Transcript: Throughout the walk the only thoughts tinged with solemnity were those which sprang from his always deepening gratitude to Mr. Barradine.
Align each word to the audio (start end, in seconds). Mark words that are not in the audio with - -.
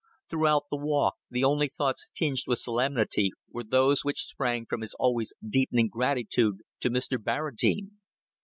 Throughout 0.31 0.63
the 0.71 0.77
walk 0.77 1.17
the 1.29 1.43
only 1.43 1.67
thoughts 1.69 2.09
tinged 2.15 2.45
with 2.47 2.57
solemnity 2.57 3.33
were 3.51 3.63
those 3.63 4.03
which 4.03 4.25
sprang 4.25 4.65
from 4.65 4.81
his 4.81 4.95
always 4.95 5.31
deepening 5.47 5.89
gratitude 5.89 6.61
to 6.79 6.89
Mr. 6.89 7.19
Barradine. 7.23 7.91